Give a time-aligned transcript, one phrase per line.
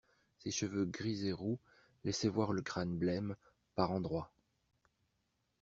[0.39, 1.59] Ses cheveux gris et roux
[2.05, 3.35] laissaient voir le crâne blême,
[3.75, 4.31] par endroits.